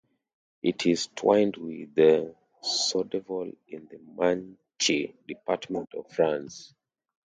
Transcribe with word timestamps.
It 0.63 0.87
is 0.87 1.09
twinned 1.15 1.57
with 1.57 1.95
Sourdeval 2.59 3.55
in 3.67 3.85
the 3.85 3.99
Manche 3.99 5.13
Department 5.27 5.93
of 5.93 6.11
France. 6.11 6.73